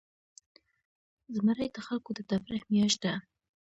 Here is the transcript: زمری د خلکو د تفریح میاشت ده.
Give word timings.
زمری 1.35 1.67
د 1.73 1.77
خلکو 1.87 2.09
د 2.17 2.19
تفریح 2.31 2.63
میاشت 2.71 2.99
ده. 3.03 3.13